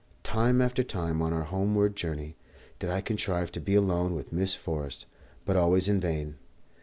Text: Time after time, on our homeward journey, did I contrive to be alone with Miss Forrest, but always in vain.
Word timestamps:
Time 0.23 0.63
after 0.63 0.81
time, 0.83 1.21
on 1.21 1.31
our 1.31 1.43
homeward 1.43 1.95
journey, 1.95 2.35
did 2.79 2.89
I 2.89 3.01
contrive 3.01 3.51
to 3.51 3.59
be 3.61 3.75
alone 3.75 4.15
with 4.15 4.33
Miss 4.33 4.55
Forrest, 4.55 5.05
but 5.45 5.55
always 5.55 5.87
in 5.87 5.99
vain. 5.99 6.37